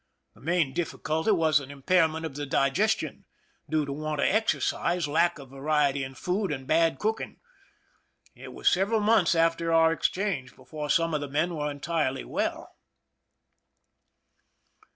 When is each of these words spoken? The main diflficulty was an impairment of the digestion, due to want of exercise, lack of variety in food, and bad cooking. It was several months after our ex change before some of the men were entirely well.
The 0.33 0.41
main 0.41 0.73
diflficulty 0.73 1.31
was 1.31 1.59
an 1.59 1.69
impairment 1.69 2.25
of 2.25 2.33
the 2.33 2.47
digestion, 2.47 3.25
due 3.69 3.85
to 3.85 3.93
want 3.93 4.19
of 4.19 4.25
exercise, 4.25 5.07
lack 5.07 5.37
of 5.37 5.51
variety 5.51 6.03
in 6.03 6.15
food, 6.15 6.51
and 6.51 6.65
bad 6.65 6.97
cooking. 6.97 7.39
It 8.33 8.51
was 8.51 8.67
several 8.67 9.01
months 9.01 9.35
after 9.35 9.71
our 9.71 9.91
ex 9.91 10.09
change 10.09 10.55
before 10.55 10.89
some 10.89 11.13
of 11.13 11.21
the 11.21 11.29
men 11.29 11.53
were 11.53 11.69
entirely 11.69 12.23
well. 12.23 12.71